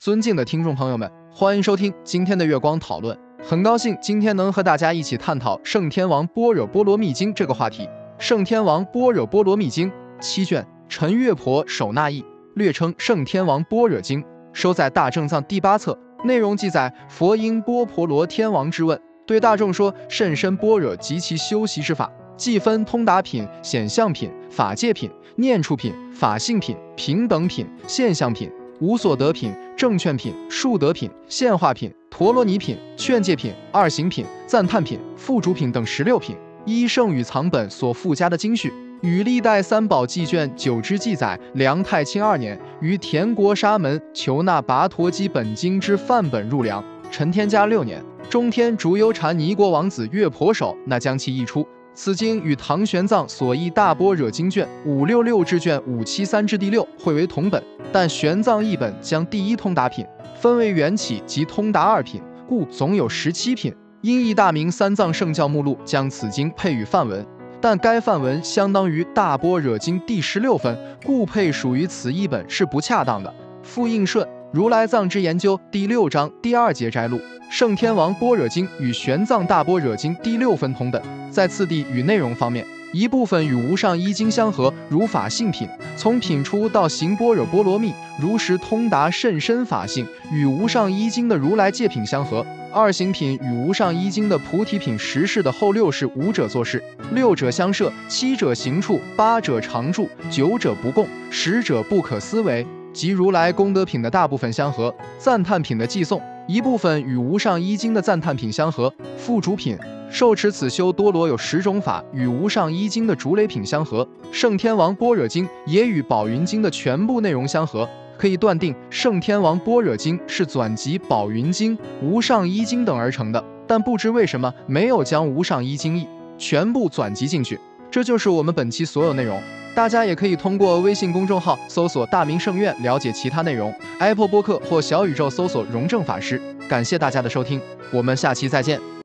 [0.00, 3.14] 尊敬的听众朋友们，欢迎收听今天的月光讨论。
[3.44, 7.82] 很高兴今天能和大家一起探讨《圣天王般若波罗蜜经》这个话题。
[8.18, 12.24] 《圣天王般若波罗蜜经》七卷，陈月婆手纳译，
[12.54, 14.22] 略称《圣天王般若经》，
[14.54, 15.94] 收在大正藏第八册。
[16.24, 28.50] 内容记载佛因波婆罗天王之问，对大众说甚深般若及其修习之法，既分通达品、显相品、法界品、念处品、法性品、平等品、现象品。
[28.82, 38.70] 无所得品、证券品、数德品、现化品、陀罗尼品、劝诫品、二行品、赞叹品、附主品等十六品，依圣与藏本所附加的经序，
[39.00, 51.66] 与历代三宝记卷九之记载，梁太清二年于田国沙门求那跋陀基本经之范本入梁，陈天嘉六年，中天竺优禅尼国王子月婆手那将其译出。
[52.02, 57.62] 此经与唐玄奘所译《大般若经》卷五六六至卷五七三至第六汇为同本，
[57.92, 63.70] 但玄奘译本将第一通达品分为缘起及通达二品，故总有十七品。
[64.00, 67.22] 因译大明三藏圣教目录将此经配与梵文，
[67.60, 73.30] 但该梵文相当于《大般若经》第十六分，故配属于此译本是不恰当的。
[73.62, 77.20] 复印顺《如来藏之研究》第六章第二节摘录。
[77.48, 106.20] 圣天王般若经与玄奘大般若经第六分同本，在次第与内容方面，一部分与无上一经相合，如法性品，从品出到行般若波罗蜜，如实通达甚深法性，与无上一经的如来戒品相合；二行品与无上一经的菩提品十世的后六世五者做事，六者相摄，七者行处，八者常住，九者不共，十者不可思维，即如来功德品的大部分相合，赞叹品的寄送。
[106.46, 109.78] 一部分与无上一经的赞叹品相合，副主品
[110.10, 114.06] 受持此修多罗有十种法，与无上一经的竹雷品相合。
[114.32, 123.44] 圣天王般若经也与宝云经的全部内容相合，可以断定圣天王般若经是转集宝云经、无上一经等而成的。
[123.68, 126.04] 但不知为什么没有将无上一经义
[126.36, 127.56] 全部转集进去。
[127.88, 129.40] 这就是我们本期所有内容。
[129.74, 136.40] 大家也可以通过微信公众号搜索“大明圣院”了解其他内容，Apple 播客或小宇宙搜索“荣正法师”。
[136.68, 137.60] 感谢大家的收听，
[137.92, 138.99] 我们下期再见。